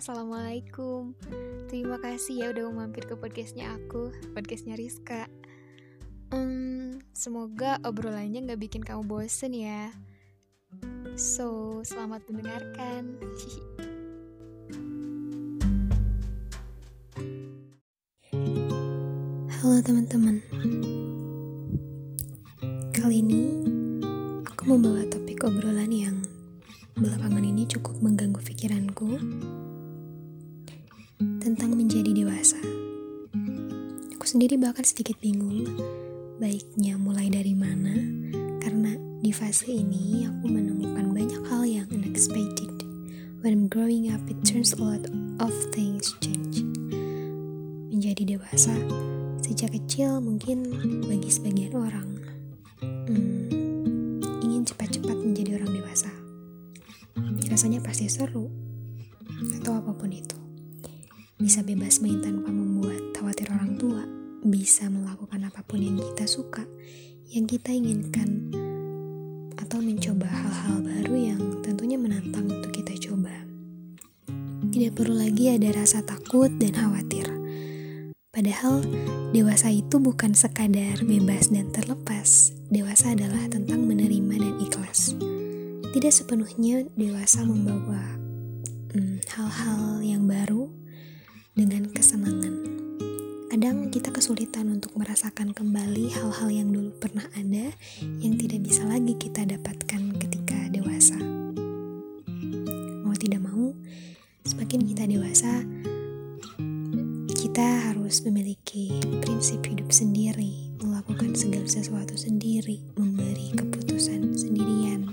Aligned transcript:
Assalamualaikum. 0.00 1.12
Terima 1.68 2.00
kasih 2.00 2.40
ya 2.40 2.46
udah 2.56 2.72
mau 2.72 2.88
mampir 2.88 3.04
ke 3.04 3.20
podcastnya 3.20 3.76
aku 3.76 4.08
Podcastnya 4.32 4.72
Rizka. 4.72 5.28
Hmm, 6.32 7.04
Semoga 7.12 7.76
obrolannya 7.84 8.48
gak 8.48 8.64
bikin 8.64 8.80
kamu 8.80 9.04
bosen 9.04 9.52
ya. 9.52 9.92
So, 11.20 11.84
selamat 11.84 12.24
mendengarkan. 12.32 13.20
Halo 19.52 19.84
teman-teman. 19.84 20.40
Kali 22.96 23.20
ini 23.20 23.40
aku 24.48 24.64
membawa 24.64 25.04
topik 25.12 25.44
obrolan 25.44 25.92
yang 25.92 26.16
belakangan 26.96 27.44
ini 27.44 27.68
cukup 27.68 28.00
mengganggu 28.00 28.40
pikiranku 28.40 29.20
tentang 31.40 31.72
menjadi 31.72 32.12
dewasa. 32.12 32.60
Aku 34.14 34.24
sendiri 34.28 34.60
bahkan 34.60 34.84
sedikit 34.84 35.16
bingung 35.18 35.64
baiknya 36.36 37.00
mulai 37.00 37.32
dari 37.32 37.56
mana 37.56 37.96
karena 38.60 38.94
di 39.24 39.32
fase 39.32 39.72
ini 39.72 40.28
aku 40.28 40.46
menemukan 40.52 41.10
banyak 41.10 41.42
hal 41.48 41.64
yang 41.64 41.88
unexpected. 41.90 42.70
When 43.40 43.56
I'm 43.56 43.66
growing 43.72 44.12
up, 44.12 44.20
it 44.28 44.36
turns 44.44 44.76
a 44.76 44.80
lot 44.80 45.00
of 45.40 45.52
things 45.72 46.12
change. 46.20 46.60
Menjadi 47.88 48.36
dewasa 48.36 48.76
sejak 49.40 49.74
kecil 49.74 50.20
mungkin 50.22 50.62
bagi 51.08 51.32
sebagian 51.32 51.74
orang 51.74 52.08
hmm, 52.84 54.20
ingin 54.46 54.62
cepat-cepat 54.68 55.16
menjadi 55.16 55.58
orang 55.58 55.72
dewasa 55.74 56.12
rasanya 57.60 57.84
pasti 57.84 58.08
seru 58.08 58.48
atau 59.60 59.76
apa 59.76 59.92
pun 59.92 60.08
itu. 60.08 60.39
Bisa 61.40 61.64
bebas 61.64 62.04
main 62.04 62.20
tanpa 62.20 62.52
membuat 62.52 63.16
khawatir 63.16 63.48
orang 63.50 63.80
tua, 63.80 64.04
bisa 64.44 64.92
melakukan 64.92 65.48
apa 65.48 65.64
pun 65.64 65.80
yang 65.80 65.96
kita 65.96 66.28
suka, 66.28 66.68
yang 67.32 67.48
kita 67.48 67.72
inginkan, 67.72 68.52
atau 69.56 69.80
mencoba 69.80 70.28
hal-hal 70.28 70.84
baru 70.84 71.14
yang 71.16 71.42
tentunya 71.64 71.96
menantang 71.96 72.44
untuk 72.44 72.76
kita 72.76 72.92
coba. 73.08 73.32
Tidak 74.70 74.92
perlu 74.92 75.16
lagi 75.16 75.50
ada 75.50 75.72
rasa 75.72 76.04
takut 76.04 76.52
dan 76.60 76.76
khawatir. 76.76 77.26
Padahal 78.30 78.84
dewasa 79.34 79.72
itu 79.72 79.96
bukan 79.98 80.36
sekadar 80.36 81.02
bebas 81.02 81.48
dan 81.48 81.72
terlepas. 81.72 82.54
Dewasa 82.68 83.16
adalah 83.16 83.48
tentang 83.50 83.82
menerima 83.88 84.34
dan 84.38 84.54
ikhlas 84.62 85.18
tidak 85.90 86.14
sepenuhnya 86.14 86.86
dewasa 86.94 87.42
membawa 87.42 88.14
hmm, 88.94 89.18
hal-hal 89.26 89.98
hmm, 89.98 90.06
yang 90.06 90.22
baru 90.22 90.70
dengan 91.54 91.90
kesenangan. 91.90 92.54
Kadang 93.50 93.90
kita 93.90 94.14
kesulitan 94.14 94.70
untuk 94.70 94.94
merasakan 94.94 95.50
kembali 95.50 96.14
hal-hal 96.14 96.48
yang 96.54 96.70
dulu 96.70 96.94
pernah 97.02 97.26
ada 97.34 97.74
yang 98.22 98.38
tidak 98.38 98.62
bisa 98.62 98.86
lagi 98.86 99.18
kita 99.18 99.42
dapatkan 99.42 100.14
ketika 100.22 100.58
dewasa. 100.70 101.18
Mau 103.02 103.16
tidak 103.18 103.42
mau, 103.42 103.74
semakin 104.46 104.80
kita 104.86 105.04
dewasa, 105.10 105.66
kita 107.34 107.90
harus 107.90 108.22
memiliki 108.22 108.94
prinsip 109.18 109.66
hidup 109.66 109.90
sendiri, 109.90 110.70
melakukan 110.78 111.34
segala 111.34 111.66
sesuatu 111.66 112.14
sendiri, 112.14 112.78
memberi 112.94 113.50
keputusan 113.58 114.38
sendirian 114.38 115.10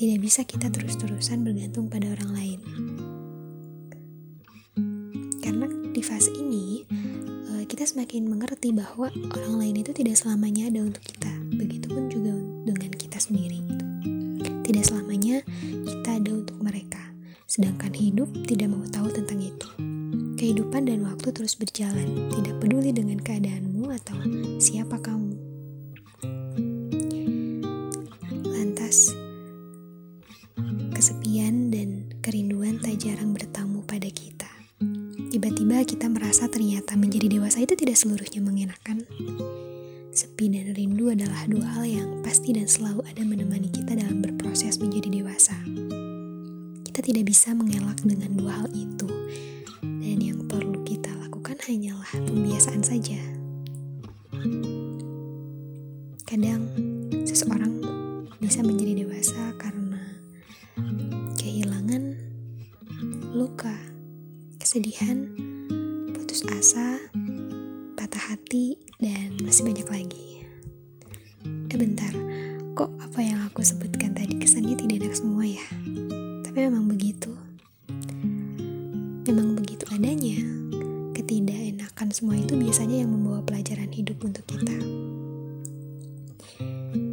tidak 0.00 0.24
bisa 0.24 0.40
kita 0.48 0.72
terus-terusan 0.72 1.44
bergantung 1.44 1.92
pada 1.92 2.08
orang 2.08 2.32
lain. 2.32 2.89
Semakin 8.10 8.26
mengerti 8.26 8.74
bahwa 8.74 9.06
orang 9.38 9.54
lain 9.62 9.86
itu 9.86 9.94
tidak 9.94 10.18
selamanya 10.18 10.66
ada 10.66 10.82
untuk 10.82 10.98
kita. 10.98 11.30
Begitupun 11.54 12.10
juga 12.10 12.34
dengan 12.66 12.90
kita 12.90 13.22
sendiri. 13.22 13.62
Tidak 14.66 14.82
selamanya 14.82 15.46
kita 15.62 16.18
ada 16.18 16.30
untuk 16.34 16.58
mereka. 16.58 16.98
Sedangkan 17.46 17.94
hidup 17.94 18.26
tidak 18.50 18.74
mau 18.74 18.82
tahu 18.90 19.14
tentang 19.14 19.38
itu. 19.38 19.68
Kehidupan 20.42 20.90
dan 20.90 21.06
waktu 21.06 21.30
terus 21.30 21.54
berjalan, 21.54 22.26
tidak 22.34 22.58
peduli 22.58 22.90
dengan 22.90 23.22
keadaanmu 23.22 23.94
atau 23.94 24.18
siapa 24.58 24.98
kamu. 24.98 25.38
Ternyata 36.90 37.06
menjadi 37.06 37.26
dewasa 37.38 37.62
itu 37.62 37.78
tidak 37.78 37.94
seluruhnya 37.94 38.42
mengenakan. 38.42 39.06
Sepi 40.10 40.50
dan 40.50 40.74
rindu 40.74 41.14
adalah 41.14 41.46
dua 41.46 41.62
hal 41.78 41.86
yang 41.86 42.18
pasti 42.26 42.50
dan 42.50 42.66
selalu 42.66 43.06
ada 43.06 43.22
menemani 43.22 43.70
kita 43.70 43.94
dalam 43.94 44.18
berproses 44.18 44.82
menjadi 44.82 45.06
dewasa. 45.06 45.54
Kita 46.82 46.98
tidak 46.98 47.30
bisa 47.30 47.54
mengelak 47.54 47.94
dengan 48.02 48.34
dua 48.34 48.58
hal 48.58 48.68
itu, 48.74 49.06
dan 49.86 50.18
yang 50.18 50.42
perlu 50.50 50.82
kita 50.82 51.14
lakukan 51.22 51.62
hanyalah 51.62 52.10
pembiasaan 52.26 52.82
saja. 52.82 53.22
Kadang 56.26 56.74
seseorang 57.22 57.78
bisa 58.42 58.66
menjadi 58.66 59.06
dewasa 59.06 59.54
karena 59.62 60.10
luka, 63.30 63.78
kesedihan, 64.58 65.49
putus 66.30 66.46
asa, 66.54 66.94
patah 67.98 68.30
hati, 68.30 68.78
dan 69.02 69.34
masih 69.42 69.66
banyak 69.66 69.82
lagi. 69.90 70.46
Eh 71.42 71.74
bentar, 71.74 72.14
kok 72.78 72.86
apa 73.02 73.18
yang 73.18 73.42
aku 73.50 73.66
sebutkan 73.66 74.14
tadi 74.14 74.38
kesannya 74.38 74.78
tidak 74.78 75.02
enak 75.02 75.14
semua 75.18 75.42
ya? 75.42 75.66
Tapi 76.46 76.70
memang 76.70 76.86
begitu. 76.86 77.34
Memang 79.26 79.58
begitu 79.58 79.82
adanya. 79.90 80.38
Ketidakenakan 81.18 82.14
semua 82.14 82.38
itu 82.38 82.54
biasanya 82.54 83.02
yang 83.02 83.10
membawa 83.10 83.42
pelajaran 83.42 83.90
hidup 83.90 84.22
untuk 84.22 84.46
kita. 84.46 84.78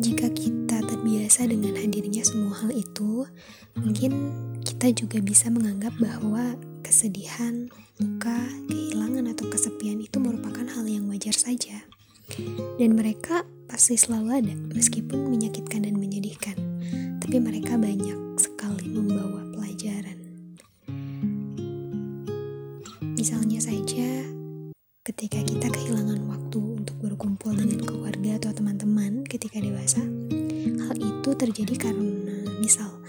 Jika 0.00 0.32
kita 0.32 0.88
terbiasa 0.88 1.52
dengan 1.52 1.76
hadirnya 1.76 2.24
semua 2.24 2.64
hal 2.64 2.72
itu, 2.72 3.28
mungkin 3.76 4.32
kita 4.64 4.88
juga 4.96 5.20
bisa 5.20 5.52
menganggap 5.52 5.92
bahwa 6.00 6.56
kesedihan, 6.92 7.72
luka, 8.04 8.36
kehilangan, 8.68 9.32
atau 9.32 9.48
kesepian 9.48 9.96
itu 10.04 10.20
merupakan 10.20 10.68
hal 10.68 10.84
yang 10.84 11.08
wajar 11.08 11.32
saja. 11.32 11.88
Dan 12.76 13.00
mereka 13.00 13.48
pasti 13.64 13.96
selalu 13.96 14.28
ada, 14.28 14.52
meskipun 14.76 15.32
menyakitkan 15.32 15.88
dan 15.88 15.96
menyedihkan. 15.96 16.52
Tapi 17.16 17.40
mereka 17.40 17.80
banyak 17.80 18.36
sekali 18.36 18.92
membawa 18.92 19.40
pelajaran. 19.56 20.20
Misalnya 23.16 23.64
saja, 23.64 24.28
ketika 25.08 25.40
kita 25.48 25.72
kehilangan 25.72 26.28
waktu 26.28 26.60
untuk 26.60 26.96
berkumpul 27.00 27.56
dengan 27.56 27.80
keluarga 27.88 28.36
atau 28.36 28.52
teman-teman 28.52 29.24
ketika 29.24 29.56
dewasa, 29.64 30.04
hal 30.60 30.96
itu 31.00 31.30
terjadi 31.40 31.88
karena 31.88 32.44
misal 32.60 33.00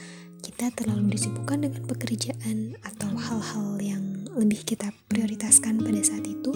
kita 0.53 0.86
terlalu 0.86 1.18
disibukkan 1.18 1.66
dengan 1.66 1.81
pekerjaan 1.90 2.78
atau 2.86 3.09
hal-hal 3.18 3.74
yang 3.81 4.06
lebih 4.38 4.62
kita 4.62 4.94
prioritaskan 5.09 5.81
pada 5.81 5.97
saat 6.06 6.22
itu 6.30 6.53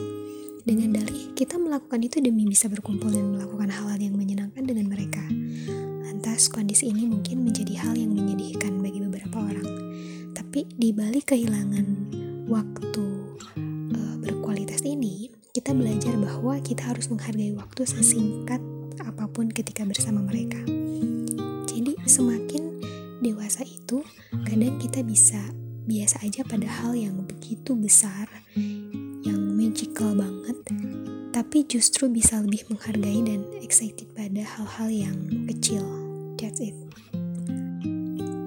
dengan 0.62 1.02
dalih 1.02 1.34
kita 1.34 1.58
melakukan 1.58 2.06
itu 2.06 2.22
demi 2.22 2.46
bisa 2.46 2.70
berkumpul 2.70 3.10
dan 3.10 3.34
melakukan 3.34 3.74
hal-hal 3.74 3.98
yang 3.98 4.14
menyenangkan 4.14 4.70
dengan 4.70 4.94
mereka. 4.94 5.26
Lantas 6.06 6.46
kondisi 6.46 6.94
ini 6.94 7.10
mungkin 7.10 7.42
menjadi 7.42 7.74
hal 7.82 7.98
yang 7.98 8.14
menyedihkan 8.14 8.78
bagi 8.86 9.02
beberapa 9.02 9.42
orang. 9.42 9.66
Tapi 10.38 10.70
di 10.78 10.94
balik 10.94 11.34
kehilangan 11.34 12.14
waktu 12.46 13.06
uh, 13.98 14.16
berkualitas 14.22 14.86
ini, 14.86 15.34
kita 15.58 15.74
belajar 15.74 16.14
bahwa 16.22 16.62
kita 16.62 16.86
harus 16.86 17.10
menghargai 17.10 17.58
waktu 17.58 17.82
sesingkat 17.82 18.62
apa 19.02 19.26
pun 19.26 19.50
ketika 19.50 19.82
bersama 19.90 20.22
mereka. 20.22 20.62
Jadi 21.66 21.98
semakin 22.06 22.67
dewasa 23.28 23.68
itu 23.68 24.08
kadang 24.48 24.80
kita 24.80 25.04
bisa 25.04 25.40
biasa 25.88 26.20
aja 26.28 26.44
pada 26.44 26.68
hal 26.68 27.00
yang 27.00 27.24
begitu 27.24 27.72
besar, 27.76 28.28
yang 29.24 29.40
magical 29.56 30.16
banget, 30.20 30.60
tapi 31.32 31.64
justru 31.64 32.12
bisa 32.12 32.44
lebih 32.44 32.68
menghargai 32.68 33.24
dan 33.24 33.48
excited 33.64 34.12
pada 34.12 34.44
hal-hal 34.44 34.92
yang 34.92 35.18
kecil. 35.48 35.84
That's 36.36 36.60
it. 36.60 36.76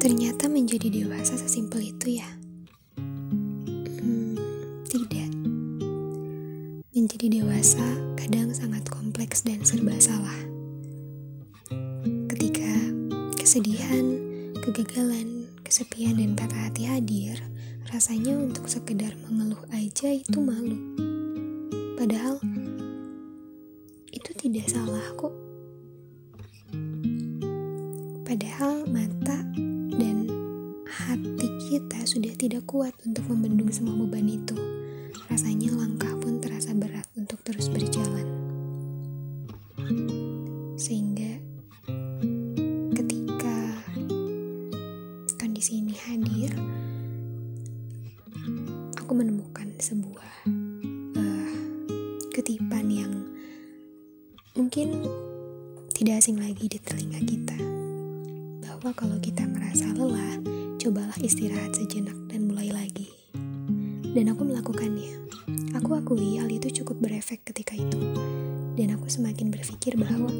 Ternyata 0.00 0.52
menjadi 0.52 0.92
dewasa 0.92 1.40
sesimpel 1.40 1.96
itu 1.96 2.20
ya. 2.20 2.28
Hmm, 3.00 4.36
tidak. 4.84 5.32
Menjadi 6.92 7.40
dewasa 7.40 7.84
kadang 8.20 8.52
sangat 8.52 8.84
kompleks 8.92 9.48
dan 9.48 9.64
serba 9.64 9.96
salah. 9.96 10.40
Ketika 12.28 12.72
kesedihan, 13.40 14.19
kegagalan, 14.60 15.48
kesepian, 15.64 16.20
dan 16.20 16.36
patah 16.36 16.68
hati 16.68 16.84
hadir, 16.84 17.40
rasanya 17.88 18.36
untuk 18.36 18.68
sekedar 18.68 19.16
mengeluh 19.24 19.60
aja 19.72 20.12
itu 20.12 20.36
malu. 20.36 20.76
Padahal 21.96 22.36
itu 24.12 24.30
tidak 24.36 24.68
salah 24.68 25.04
kok. 25.16 25.32
Padahal 28.28 28.84
mata 28.86 29.42
dan 29.96 30.28
hati 30.86 31.48
kita 31.66 32.04
sudah 32.04 32.32
tidak 32.36 32.68
kuat 32.68 32.92
untuk 33.08 33.24
membendung 33.32 33.72
semua 33.72 33.96
beban 33.96 34.28
itu. 34.28 34.79
Aku 49.10 49.26
menemukan 49.26 49.66
sebuah 49.82 50.46
uh, 51.18 51.50
ketipan 52.30 52.86
yang 52.86 53.10
mungkin 54.54 55.02
tidak 55.90 56.22
asing 56.22 56.38
lagi 56.38 56.70
di 56.70 56.78
telinga 56.78 57.18
kita. 57.18 57.58
Bahwa 58.62 58.94
kalau 58.94 59.18
kita 59.18 59.50
merasa 59.50 59.90
lelah, 59.98 60.38
cobalah 60.78 61.18
istirahat 61.26 61.74
sejenak 61.74 62.14
dan 62.30 62.46
mulai 62.46 62.70
lagi. 62.70 63.10
Dan 64.14 64.30
aku 64.30 64.46
melakukannya. 64.46 65.26
Aku 65.74 65.90
akui 65.98 66.38
hal 66.38 66.46
itu 66.46 66.70
cukup 66.70 67.02
berefek 67.02 67.42
ketika 67.50 67.74
itu. 67.74 67.98
Dan 68.78 68.94
aku 68.94 69.10
semakin 69.10 69.50
berpikir 69.50 69.98
bahwa 69.98 70.30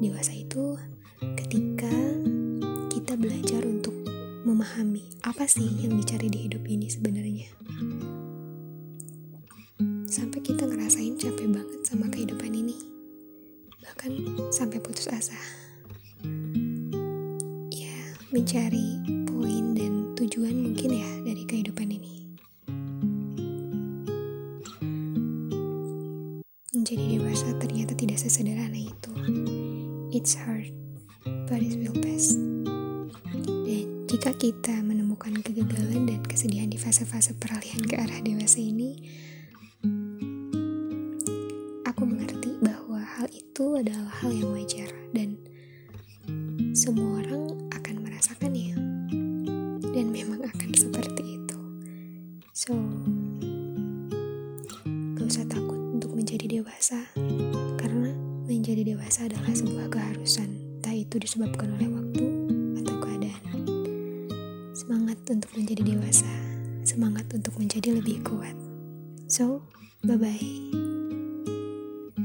dewasa 0.00 0.32
itu 0.32 0.80
ketika 1.44 1.92
kita 2.88 3.20
belajar 3.20 3.68
untuk 3.68 3.92
memahami 4.48 5.12
apa 5.28 5.44
sih 5.44 5.68
yang 5.84 6.00
dicari 6.00 6.32
di 6.32 6.48
hidup 6.48 6.64
ini 6.64 6.88
sebenarnya. 6.88 7.63
Sampai 10.06 10.40
kita 10.42 10.66
ngerasain 10.66 11.18
capek 11.18 11.50
banget 11.50 11.80
sama 11.86 12.06
kehidupan 12.10 12.54
ini 12.54 12.94
bahkan 13.94 14.16
sampai 14.50 14.82
putus 14.82 15.06
asa. 15.06 15.38
Ya, 17.70 17.98
mencari 18.32 18.98
poin 19.28 19.76
dan 19.76 20.16
tujuan 20.18 20.56
mungkin 20.56 20.98
ya 20.98 21.10
dari 21.22 21.44
kehidupan 21.46 21.88
ini. 21.94 22.14
Menjadi 26.74 27.04
dewasa 27.16 27.48
ternyata 27.60 27.92
tidak 27.94 28.18
sesederhana 28.18 28.76
itu. 28.76 29.12
It's 30.10 30.34
hard, 30.36 30.74
but 31.46 31.62
it 31.62 31.78
will 31.78 31.96
pass. 32.02 32.53
Jika 34.14 34.30
kita 34.38 34.78
menemukan 34.86 35.42
kegagalan 35.42 36.06
dan 36.06 36.22
kesedihan 36.22 36.70
di 36.70 36.78
fase-fase 36.78 37.34
peralihan 37.34 37.82
ke 37.82 37.98
arah 37.98 38.22
dewasa 38.22 38.62
ini, 38.62 38.94
itu 43.54 43.78
adalah 43.78 44.10
hal 44.18 44.34
yang 44.34 44.50
wajar 44.50 44.90
dan 45.14 45.38
semua 46.74 47.22
orang 47.22 47.54
akan 47.70 48.02
merasakannya 48.02 48.74
dan 49.94 50.10
memang 50.10 50.42
akan 50.42 50.70
seperti 50.74 51.38
itu. 51.38 51.58
So 52.50 52.74
gak 55.14 55.22
usah 55.22 55.46
takut 55.46 55.78
untuk 55.94 56.18
menjadi 56.18 56.50
dewasa 56.50 56.98
karena 57.78 58.10
menjadi 58.50 58.82
dewasa 58.82 59.30
adalah 59.30 59.54
sebuah 59.54 59.86
keharusan 59.86 60.82
entah 60.82 60.98
itu 60.98 61.14
disebabkan 61.22 61.78
oleh 61.78 61.94
waktu 61.94 62.53
untuk 65.30 65.50
menjadi 65.56 65.82
dewasa 65.84 66.28
semangat 66.84 67.28
untuk 67.32 67.56
menjadi 67.56 67.96
lebih 67.96 68.20
kuat. 68.24 68.56
So 69.28 69.64
bye 70.04 70.20
bye 70.20 70.93